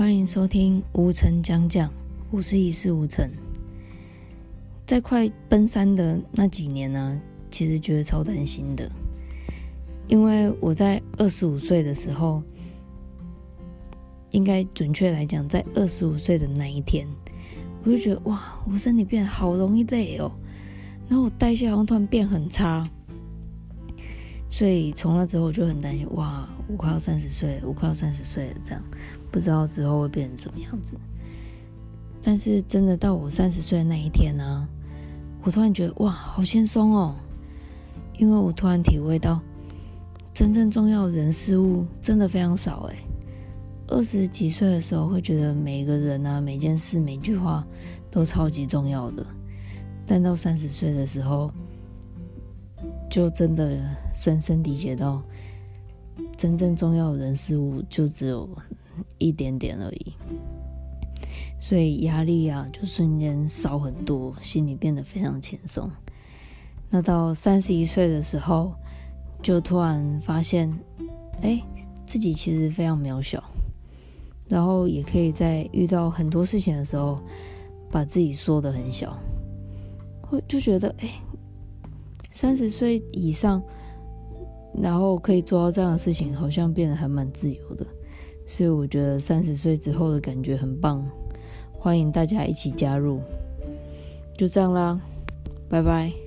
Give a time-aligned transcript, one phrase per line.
[0.00, 1.92] 欢迎收听无尘讲讲，
[2.30, 3.30] 我是一事无成。
[4.86, 7.20] 在快奔三的那几年呢，
[7.50, 8.90] 其实觉得超担心的，
[10.08, 12.42] 因为我在二十五岁的时候，
[14.30, 17.06] 应该准确来讲，在二十五岁的那一天，
[17.82, 20.32] 我就觉得哇，我身体变得好容易累哦，
[21.10, 22.88] 然后我代谢好像突然变很差。
[24.52, 28.82] 所以从那之后我就很担心，哇，我快要三十岁了，我快要三十岁了，这样
[29.30, 30.98] 不知道之后会变成什么样子。
[32.20, 34.68] 但是真的到我三十岁的那一天呢，
[35.44, 37.14] 我突然觉得哇，好轻松哦，
[38.18, 39.40] 因为我突然体会到，
[40.34, 42.96] 真正重要的人事物真的非常少哎。
[43.86, 47.64] 二十几岁的时候会觉得每个人啊、每件事、每句话
[48.10, 49.24] 都超级重要的，
[50.04, 51.52] 但到三十岁的时候。
[53.10, 53.76] 就真的
[54.14, 55.20] 深深理解到，
[56.36, 58.48] 真正重要的人事物就只有
[59.18, 60.14] 一点点而已，
[61.58, 65.90] 所以压力啊就瞬间少很多，心里变得非常轻松。
[66.88, 68.72] 那到三十一岁的时候，
[69.42, 70.72] 就突然发现，
[71.42, 71.60] 哎，
[72.06, 73.42] 自己其实非常渺小，
[74.48, 77.18] 然后也可以在遇到很多事情的时候，
[77.90, 79.18] 把自己缩得很小，
[80.22, 81.10] 会就觉得，哎。
[82.30, 83.62] 三十岁以上，
[84.80, 87.86] 然后可以做到这样的事情，好像变得还蛮自由的，
[88.46, 91.04] 所以我觉得三十岁之后的感觉很棒，
[91.72, 93.20] 欢迎大家一起加入，
[94.36, 95.00] 就这样啦，
[95.68, 96.19] 拜拜。